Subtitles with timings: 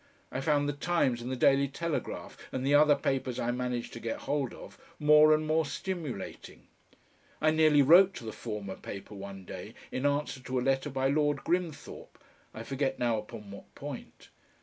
[0.31, 3.99] I found the TIMES and the DAILY TELEGRAPH and the other papers I managed to
[3.99, 6.65] get hold of, more and more stimulating.
[7.39, 11.07] I nearly wrote to the former paper one day in answer to a letter by
[11.07, 12.17] Lord Grimthorpe
[12.51, 14.29] I forget now upon what point.